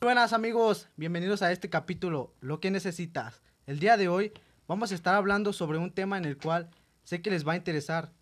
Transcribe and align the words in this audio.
Buenas 0.00 0.34
amigos, 0.34 0.88
bienvenidos 0.96 1.42
a 1.42 1.50
este 1.50 1.70
capítulo, 1.70 2.34
Lo 2.40 2.60
que 2.60 2.70
necesitas. 2.70 3.42
El 3.66 3.80
día 3.80 3.96
de 3.96 4.08
hoy 4.08 4.32
vamos 4.68 4.92
a 4.92 4.94
estar 4.94 5.14
hablando 5.14 5.52
sobre 5.52 5.78
un 5.78 5.90
tema 5.90 6.18
en 6.18 6.26
el 6.26 6.36
cual 6.36 6.70
sé 7.04 7.22
que 7.22 7.30
les 7.30 7.46
va 7.46 7.54
a 7.54 7.56
interesar. 7.56 8.12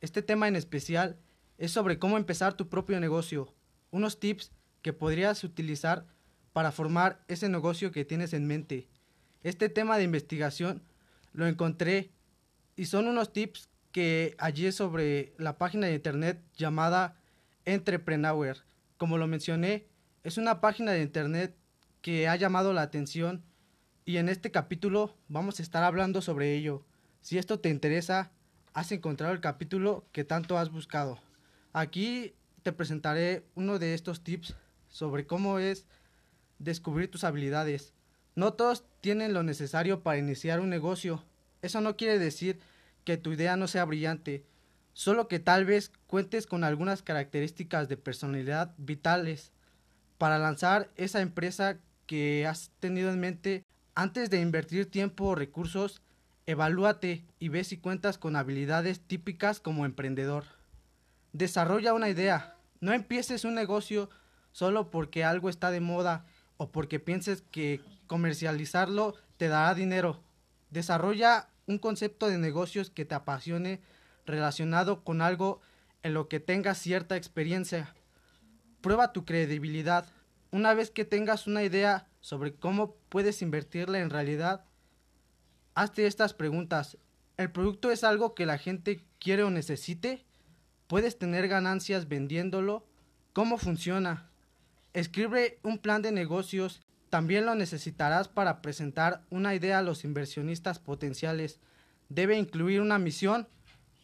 Este 0.00 0.22
tema 0.22 0.48
en 0.48 0.56
especial 0.56 1.16
es 1.56 1.72
sobre 1.72 1.98
cómo 1.98 2.18
empezar 2.18 2.54
tu 2.54 2.68
propio 2.68 3.00
negocio, 3.00 3.54
unos 3.90 4.20
tips 4.20 4.52
que 4.82 4.92
podrías 4.92 5.42
utilizar 5.42 6.06
para 6.52 6.72
formar 6.72 7.24
ese 7.28 7.48
negocio 7.48 7.90
que 7.90 8.04
tienes 8.04 8.32
en 8.34 8.46
mente. 8.46 8.88
Este 9.42 9.68
tema 9.68 9.96
de 9.96 10.04
investigación 10.04 10.82
lo 11.32 11.46
encontré 11.46 12.10
y 12.80 12.86
son 12.86 13.08
unos 13.08 13.30
tips 13.34 13.68
que 13.92 14.34
hallé 14.38 14.72
sobre 14.72 15.34
la 15.36 15.58
página 15.58 15.86
de 15.86 15.92
internet 15.92 16.42
llamada 16.56 17.14
Entrepreneur. 17.66 18.56
Como 18.96 19.18
lo 19.18 19.26
mencioné, 19.26 19.86
es 20.24 20.38
una 20.38 20.62
página 20.62 20.92
de 20.92 21.02
internet 21.02 21.54
que 22.00 22.26
ha 22.26 22.36
llamado 22.36 22.72
la 22.72 22.80
atención 22.80 23.44
y 24.06 24.16
en 24.16 24.30
este 24.30 24.50
capítulo 24.50 25.14
vamos 25.28 25.60
a 25.60 25.62
estar 25.62 25.84
hablando 25.84 26.22
sobre 26.22 26.54
ello. 26.54 26.82
Si 27.20 27.36
esto 27.36 27.60
te 27.60 27.68
interesa, 27.68 28.32
has 28.72 28.90
encontrado 28.92 29.34
el 29.34 29.42
capítulo 29.42 30.06
que 30.10 30.24
tanto 30.24 30.56
has 30.56 30.70
buscado. 30.70 31.20
Aquí 31.74 32.32
te 32.62 32.72
presentaré 32.72 33.44
uno 33.56 33.78
de 33.78 33.92
estos 33.92 34.24
tips 34.24 34.56
sobre 34.88 35.26
cómo 35.26 35.58
es 35.58 35.84
descubrir 36.58 37.10
tus 37.10 37.24
habilidades. 37.24 37.92
No 38.36 38.54
todos 38.54 38.86
tienen 39.02 39.34
lo 39.34 39.42
necesario 39.42 40.02
para 40.02 40.16
iniciar 40.16 40.60
un 40.60 40.70
negocio. 40.70 41.22
Eso 41.60 41.82
no 41.82 41.98
quiere 41.98 42.18
decir 42.18 42.58
que 43.04 43.16
tu 43.16 43.32
idea 43.32 43.56
no 43.56 43.66
sea 43.66 43.84
brillante, 43.84 44.44
solo 44.92 45.28
que 45.28 45.38
tal 45.38 45.64
vez 45.64 45.92
cuentes 46.06 46.46
con 46.46 46.64
algunas 46.64 47.02
características 47.02 47.88
de 47.88 47.96
personalidad 47.96 48.74
vitales 48.78 49.52
para 50.18 50.38
lanzar 50.38 50.90
esa 50.96 51.20
empresa 51.20 51.78
que 52.06 52.46
has 52.46 52.70
tenido 52.80 53.10
en 53.10 53.20
mente, 53.20 53.64
antes 53.94 54.30
de 54.30 54.40
invertir 54.40 54.90
tiempo 54.90 55.26
o 55.26 55.34
recursos, 55.34 56.02
evalúate 56.46 57.24
y 57.38 57.48
ve 57.48 57.64
si 57.64 57.76
cuentas 57.76 58.18
con 58.18 58.36
habilidades 58.36 59.00
típicas 59.00 59.60
como 59.60 59.86
emprendedor. 59.86 60.44
Desarrolla 61.32 61.94
una 61.94 62.08
idea. 62.08 62.56
No 62.80 62.92
empieces 62.92 63.44
un 63.44 63.54
negocio 63.54 64.10
solo 64.52 64.90
porque 64.90 65.22
algo 65.22 65.48
está 65.48 65.70
de 65.70 65.80
moda 65.80 66.24
o 66.56 66.70
porque 66.70 66.98
pienses 66.98 67.42
que 67.50 67.80
comercializarlo 68.06 69.14
te 69.36 69.48
dará 69.48 69.74
dinero. 69.74 70.20
Desarrolla 70.70 71.49
un 71.70 71.78
concepto 71.78 72.28
de 72.28 72.36
negocios 72.36 72.90
que 72.90 73.04
te 73.04 73.14
apasione 73.14 73.80
relacionado 74.26 75.04
con 75.04 75.22
algo 75.22 75.60
en 76.02 76.14
lo 76.14 76.28
que 76.28 76.40
tengas 76.40 76.78
cierta 76.78 77.16
experiencia. 77.16 77.94
Prueba 78.80 79.12
tu 79.12 79.24
credibilidad. 79.24 80.06
Una 80.50 80.74
vez 80.74 80.90
que 80.90 81.04
tengas 81.04 81.46
una 81.46 81.62
idea 81.62 82.08
sobre 82.20 82.54
cómo 82.54 82.96
puedes 83.08 83.40
invertirla 83.40 84.00
en 84.00 84.10
realidad, 84.10 84.64
hazte 85.74 86.06
estas 86.06 86.34
preguntas. 86.34 86.98
¿El 87.36 87.52
producto 87.52 87.90
es 87.90 88.02
algo 88.02 88.34
que 88.34 88.46
la 88.46 88.58
gente 88.58 89.04
quiere 89.20 89.44
o 89.44 89.50
necesite? 89.50 90.24
¿Puedes 90.88 91.18
tener 91.18 91.46
ganancias 91.46 92.08
vendiéndolo? 92.08 92.84
¿Cómo 93.32 93.58
funciona? 93.58 94.28
Escribe 94.92 95.60
un 95.62 95.78
plan 95.78 96.02
de 96.02 96.10
negocios. 96.10 96.82
También 97.10 97.44
lo 97.44 97.56
necesitarás 97.56 98.28
para 98.28 98.62
presentar 98.62 99.24
una 99.30 99.54
idea 99.54 99.80
a 99.80 99.82
los 99.82 100.04
inversionistas 100.04 100.78
potenciales. 100.78 101.58
Debe 102.08 102.38
incluir 102.38 102.80
una 102.80 102.98
misión, 102.98 103.48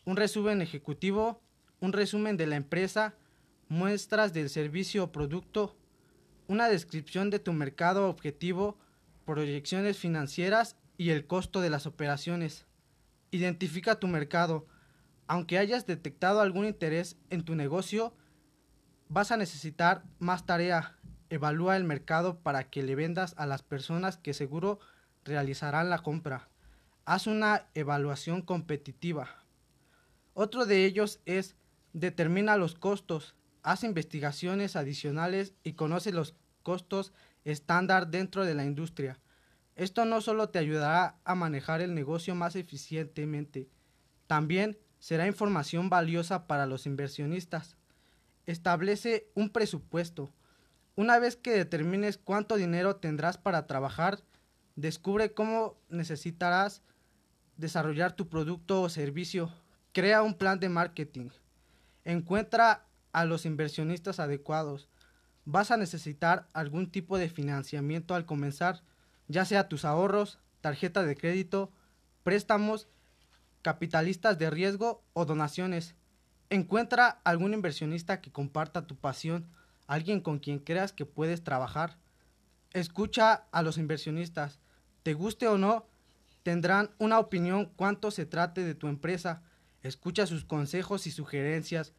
un 0.04 0.16
resumen 0.16 0.60
ejecutivo, 0.60 1.40
un 1.80 1.92
resumen 1.92 2.36
de 2.36 2.48
la 2.48 2.56
empresa, 2.56 3.14
muestras 3.68 4.32
del 4.32 4.50
servicio 4.50 5.04
o 5.04 5.12
producto, 5.12 5.76
una 6.48 6.68
descripción 6.68 7.30
de 7.30 7.38
tu 7.38 7.52
mercado 7.52 8.08
objetivo, 8.08 8.76
proyecciones 9.24 9.98
financieras 9.98 10.76
y 10.96 11.10
el 11.10 11.26
costo 11.26 11.60
de 11.60 11.70
las 11.70 11.86
operaciones. 11.86 12.66
Identifica 13.30 14.00
tu 14.00 14.08
mercado. 14.08 14.66
Aunque 15.28 15.58
hayas 15.58 15.86
detectado 15.86 16.40
algún 16.40 16.66
interés 16.66 17.16
en 17.30 17.44
tu 17.44 17.54
negocio, 17.54 18.14
vas 19.08 19.32
a 19.32 19.36
necesitar 19.36 20.04
más 20.18 20.46
tarea. 20.46 20.95
Evalúa 21.30 21.76
el 21.76 21.84
mercado 21.84 22.38
para 22.38 22.70
que 22.70 22.82
le 22.82 22.94
vendas 22.94 23.34
a 23.36 23.46
las 23.46 23.62
personas 23.62 24.16
que 24.16 24.34
seguro 24.34 24.80
realizarán 25.24 25.90
la 25.90 25.98
compra. 25.98 26.48
Haz 27.04 27.26
una 27.26 27.66
evaluación 27.74 28.42
competitiva. 28.42 29.44
Otro 30.34 30.66
de 30.66 30.84
ellos 30.84 31.20
es 31.24 31.56
determina 31.92 32.56
los 32.56 32.74
costos 32.74 33.36
haz 33.66 33.82
investigaciones 33.82 34.76
adicionales 34.76 35.52
y 35.64 35.72
conoce 35.72 36.12
los 36.12 36.36
costos 36.62 37.12
estándar 37.44 38.06
dentro 38.06 38.44
de 38.44 38.54
la 38.54 38.64
industria. 38.64 39.18
Esto 39.74 40.04
no 40.04 40.20
solo 40.20 40.50
te 40.50 40.60
ayudará 40.60 41.18
a 41.24 41.34
manejar 41.34 41.80
el 41.80 41.92
negocio 41.92 42.36
más 42.36 42.54
eficientemente, 42.54 43.68
también 44.28 44.78
será 45.00 45.26
información 45.26 45.90
valiosa 45.90 46.46
para 46.46 46.66
los 46.66 46.86
inversionistas. 46.86 47.76
Establece 48.46 49.28
un 49.34 49.50
presupuesto. 49.50 50.32
Una 50.96 51.18
vez 51.18 51.36
que 51.36 51.52
determines 51.52 52.16
cuánto 52.16 52.56
dinero 52.56 52.96
tendrás 52.96 53.36
para 53.36 53.66
trabajar, 53.66 54.22
descubre 54.76 55.34
cómo 55.34 55.76
necesitarás 55.90 56.82
desarrollar 57.58 58.16
tu 58.16 58.30
producto 58.30 58.80
o 58.80 58.88
servicio. 58.88 59.52
Crea 59.92 60.22
un 60.22 60.34
plan 60.34 60.58
de 60.58 60.70
marketing. 60.70 61.28
Encuentra 62.04 62.86
a 63.12 63.26
los 63.26 63.44
inversionistas 63.44 64.20
adecuados. 64.20 64.88
Vas 65.44 65.70
a 65.70 65.76
necesitar 65.76 66.48
algún 66.54 66.90
tipo 66.90 67.18
de 67.18 67.28
financiamiento 67.28 68.14
al 68.14 68.24
comenzar, 68.24 68.82
ya 69.28 69.44
sea 69.44 69.68
tus 69.68 69.84
ahorros, 69.84 70.38
tarjeta 70.62 71.02
de 71.02 71.14
crédito, 71.14 71.70
préstamos, 72.22 72.88
capitalistas 73.60 74.38
de 74.38 74.48
riesgo 74.48 75.04
o 75.12 75.26
donaciones. 75.26 75.94
Encuentra 76.48 77.20
algún 77.22 77.52
inversionista 77.52 78.22
que 78.22 78.32
comparta 78.32 78.86
tu 78.86 78.96
pasión, 78.96 79.46
alguien 79.86 80.20
con 80.20 80.38
quien 80.38 80.58
creas 80.58 80.92
que 80.92 81.06
puedes 81.06 81.44
trabajar. 81.44 81.98
Escucha 82.72 83.44
a 83.52 83.62
los 83.62 83.78
inversionistas. 83.78 84.58
Te 85.02 85.14
guste 85.14 85.48
o 85.48 85.58
no, 85.58 85.86
tendrán 86.42 86.90
una 86.98 87.18
opinión 87.18 87.66
cuanto 87.76 88.10
se 88.10 88.26
trate 88.26 88.64
de 88.64 88.74
tu 88.74 88.88
empresa. 88.88 89.42
Escucha 89.82 90.26
sus 90.26 90.44
consejos 90.44 91.06
y 91.06 91.10
sugerencias 91.10 91.92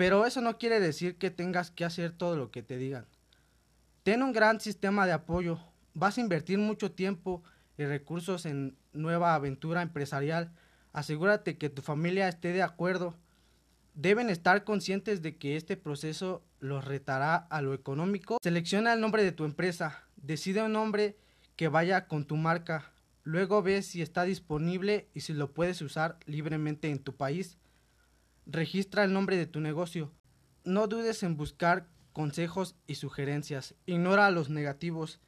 pero 0.00 0.24
eso 0.24 0.40
no 0.40 0.56
quiere 0.56 0.80
decir 0.80 1.18
que 1.18 1.30
tengas 1.30 1.70
que 1.70 1.84
hacer 1.84 2.12
todo 2.12 2.34
lo 2.34 2.50
que 2.50 2.62
te 2.62 2.78
digan. 2.78 3.04
Ten 4.02 4.22
un 4.22 4.32
gran 4.32 4.58
sistema 4.58 5.04
de 5.04 5.12
apoyo. 5.12 5.60
Vas 5.92 6.16
a 6.16 6.22
invertir 6.22 6.56
mucho 6.56 6.90
tiempo 6.90 7.42
y 7.76 7.84
recursos 7.84 8.46
en 8.46 8.78
nueva 8.94 9.34
aventura 9.34 9.82
empresarial. 9.82 10.54
Asegúrate 10.94 11.58
que 11.58 11.68
tu 11.68 11.82
familia 11.82 12.28
esté 12.28 12.54
de 12.54 12.62
acuerdo. 12.62 13.14
Deben 13.92 14.30
estar 14.30 14.64
conscientes 14.64 15.20
de 15.20 15.36
que 15.36 15.56
este 15.56 15.76
proceso 15.76 16.42
los 16.60 16.84
retará 16.84 17.36
a 17.36 17.62
lo 17.62 17.74
económico. 17.74 18.38
Selecciona 18.42 18.92
el 18.92 19.00
nombre 19.00 19.24
de 19.24 19.32
tu 19.32 19.44
empresa. 19.44 20.04
Decide 20.16 20.62
un 20.62 20.72
nombre 20.72 21.16
que 21.56 21.68
vaya 21.68 22.06
con 22.06 22.24
tu 22.24 22.36
marca. 22.36 22.92
Luego 23.24 23.62
ve 23.62 23.82
si 23.82 24.02
está 24.02 24.24
disponible 24.24 25.08
y 25.14 25.20
si 25.20 25.32
lo 25.32 25.52
puedes 25.52 25.82
usar 25.82 26.18
libremente 26.26 26.90
en 26.90 26.98
tu 26.98 27.16
país. 27.16 27.58
Registra 28.46 29.04
el 29.04 29.12
nombre 29.12 29.36
de 29.36 29.46
tu 29.46 29.60
negocio. 29.60 30.12
No 30.64 30.86
dudes 30.86 31.22
en 31.22 31.36
buscar 31.36 31.86
consejos 32.12 32.76
y 32.86 32.96
sugerencias. 32.96 33.74
Ignora 33.86 34.30
los 34.30 34.50
negativos. 34.50 35.20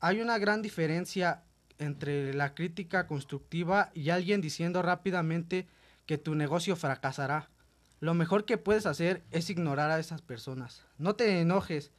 Hay 0.00 0.20
una 0.20 0.38
gran 0.38 0.62
diferencia 0.62 1.44
entre 1.78 2.34
la 2.34 2.54
crítica 2.54 3.06
constructiva 3.06 3.90
y 3.94 4.10
alguien 4.10 4.40
diciendo 4.40 4.82
rápidamente 4.82 5.66
que 6.06 6.18
tu 6.18 6.34
negocio 6.34 6.76
fracasará. 6.76 7.50
Lo 8.00 8.14
mejor 8.14 8.44
que 8.44 8.58
puedes 8.58 8.86
hacer 8.86 9.24
es 9.30 9.50
ignorar 9.50 9.90
a 9.90 9.98
esas 9.98 10.22
personas. 10.22 10.84
No 10.98 11.14
te 11.14 11.40
enojes. 11.40 11.90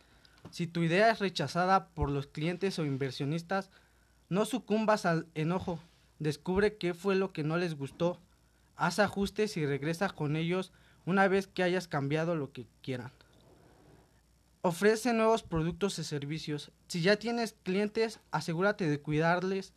Si 0.52 0.68
tu 0.68 0.82
idea 0.84 1.12
es 1.12 1.20
rechazada 1.20 1.90
por 1.90 2.10
los 2.10 2.28
clientes 2.28 2.80
o 2.80 2.86
inversionistas, 2.86 3.70
no 4.30 4.46
sucumbas 4.46 5.06
al 5.06 5.28
enojo. 5.36 5.80
Descubre 6.20 6.78
qué 6.78 6.94
fue 6.94 7.16
lo 7.16 7.34
que 7.34 7.44
no 7.44 7.58
les 7.58 7.76
gustó 7.76 8.20
haz 8.80 8.98
ajustes 9.00 9.58
y 9.58 9.66
regresa 9.66 10.10
con 10.10 10.36
ellos 10.36 10.72
una 11.06 11.28
vez 11.28 11.48
que 11.48 11.64
hayas 11.64 11.88
cambiado 11.88 12.36
lo 12.36 12.52
que 12.52 12.66
quieran. 12.82 13.12
Ofrece 14.62 15.14
nuevos 15.14 15.44
productos 15.44 16.00
y 16.00 16.04
servicios. 16.04 16.72
Si 16.88 17.02
ya 17.02 17.18
tienes 17.18 17.56
clientes, 17.64 18.20
asegúrate 18.32 18.90
de 18.90 19.00
cuidarles, 19.00 19.74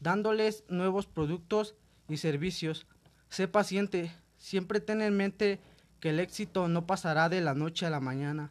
dándoles 0.00 0.64
nuevos 0.68 1.06
productos 1.06 1.74
y 2.08 2.18
servicios. 2.18 2.86
Sé 3.30 3.48
paciente. 3.48 4.12
Siempre 4.42 4.80
ten 4.80 5.00
en 5.02 5.16
mente 5.16 5.60
que 6.00 6.10
el 6.10 6.20
éxito 6.20 6.66
no 6.66 6.84
pasará 6.84 7.28
de 7.28 7.40
la 7.40 7.54
noche 7.54 7.86
a 7.86 7.90
la 7.90 8.00
mañana. 8.00 8.50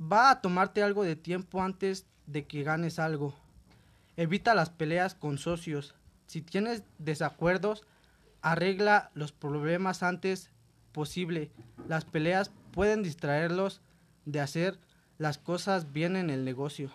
Va 0.00 0.30
a 0.30 0.40
tomarte 0.40 0.82
algo 0.82 1.04
de 1.04 1.16
tiempo 1.16 1.62
antes 1.62 2.04
de 2.26 2.44
que 2.44 2.64
ganes 2.64 2.98
algo. 2.98 3.34
Evita 4.16 4.54
las 4.54 4.70
peleas 4.70 5.14
con 5.14 5.38
socios. 5.38 5.94
Si 6.26 6.42
tienes 6.42 6.82
desacuerdos, 6.98 7.86
Arregla 8.46 9.10
los 9.14 9.32
problemas 9.32 10.04
antes 10.04 10.50
posible. 10.92 11.50
Las 11.88 12.04
peleas 12.04 12.52
pueden 12.70 13.02
distraerlos 13.02 13.80
de 14.24 14.38
hacer 14.38 14.78
las 15.18 15.36
cosas 15.36 15.92
bien 15.92 16.14
en 16.14 16.30
el 16.30 16.44
negocio. 16.44 16.92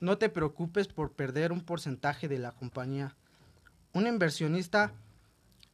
No 0.00 0.18
te 0.18 0.28
preocupes 0.28 0.88
por 0.88 1.12
perder 1.12 1.52
un 1.52 1.60
porcentaje 1.60 2.26
de 2.26 2.38
la 2.38 2.50
compañía. 2.50 3.14
Un 3.92 4.08
inversionista 4.08 4.92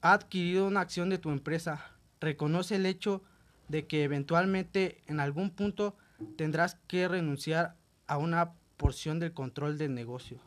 ha 0.05 0.13
adquirido 0.13 0.67
una 0.67 0.81
acción 0.81 1.09
de 1.09 1.17
tu 1.17 1.31
empresa. 1.31 1.83
Reconoce 2.21 2.77
el 2.77 2.85
hecho 2.85 3.23
de 3.69 3.87
que 3.87 4.05
eventualmente 4.05 5.03
en 5.07 5.19
algún 5.19 5.49
punto 5.49 5.97
tendrás 6.37 6.75
que 6.87 7.09
renunciar 7.09 7.75
a 8.07 8.19
una 8.19 8.53
porción 8.77 9.19
del 9.19 9.33
control 9.33 9.79
del 9.79 9.95
negocio. 9.95 10.39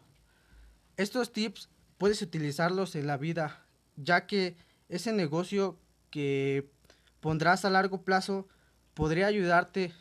Estos 0.96 1.34
tips 1.34 1.72
puedes 1.98 2.22
utilizarlos 2.22 2.96
en 2.96 3.08
la 3.08 3.18
vida, 3.18 3.66
ya 3.96 4.28
que 4.28 4.56
ese 4.90 5.12
negocio 5.12 5.80
que 6.12 6.70
pondrás 7.20 7.66
a 7.66 7.72
largo 7.72 8.04
plazo 8.04 8.48
podría 8.94 9.26
ayudarte 9.26 9.92